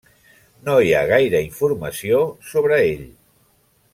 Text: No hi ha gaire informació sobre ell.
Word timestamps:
No 0.69 0.77
hi 0.85 0.93
ha 0.95 1.01
gaire 1.11 1.41
informació 1.49 2.21
sobre 2.53 2.83
ell. 2.89 3.07